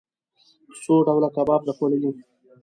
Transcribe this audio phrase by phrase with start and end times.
[0.83, 2.11] څو ډوله کباب د خوړلئ؟